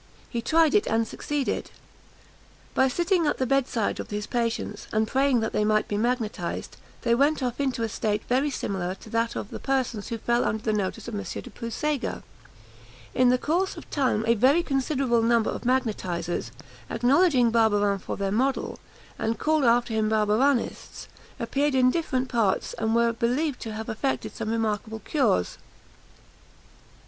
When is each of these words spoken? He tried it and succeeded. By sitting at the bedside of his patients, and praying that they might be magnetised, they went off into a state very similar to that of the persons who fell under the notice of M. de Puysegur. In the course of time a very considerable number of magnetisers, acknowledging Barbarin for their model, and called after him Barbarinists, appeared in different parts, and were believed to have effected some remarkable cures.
He 0.31 0.41
tried 0.41 0.73
it 0.73 0.87
and 0.87 1.07
succeeded. 1.07 1.69
By 2.73 2.87
sitting 2.87 3.27
at 3.27 3.37
the 3.37 3.45
bedside 3.45 3.99
of 3.99 4.09
his 4.09 4.25
patients, 4.25 4.87
and 4.91 5.07
praying 5.07 5.41
that 5.41 5.53
they 5.53 5.63
might 5.63 5.87
be 5.87 5.95
magnetised, 5.95 6.75
they 7.03 7.13
went 7.13 7.43
off 7.43 7.59
into 7.61 7.83
a 7.83 7.87
state 7.87 8.23
very 8.27 8.49
similar 8.49 8.95
to 8.95 9.11
that 9.11 9.35
of 9.35 9.51
the 9.51 9.59
persons 9.59 10.07
who 10.07 10.17
fell 10.17 10.43
under 10.43 10.63
the 10.63 10.73
notice 10.73 11.07
of 11.07 11.13
M. 11.13 11.21
de 11.21 11.51
Puysegur. 11.51 12.23
In 13.13 13.29
the 13.29 13.37
course 13.37 13.77
of 13.77 13.87
time 13.91 14.23
a 14.25 14.33
very 14.33 14.63
considerable 14.63 15.21
number 15.21 15.51
of 15.51 15.65
magnetisers, 15.65 16.49
acknowledging 16.89 17.51
Barbarin 17.51 17.99
for 17.99 18.17
their 18.17 18.31
model, 18.31 18.79
and 19.19 19.37
called 19.37 19.65
after 19.65 19.93
him 19.93 20.09
Barbarinists, 20.09 21.09
appeared 21.39 21.75
in 21.75 21.91
different 21.91 22.27
parts, 22.27 22.73
and 22.79 22.95
were 22.95 23.13
believed 23.13 23.59
to 23.59 23.73
have 23.73 23.87
effected 23.87 24.33
some 24.35 24.49
remarkable 24.49 25.01
cures. 25.01 25.59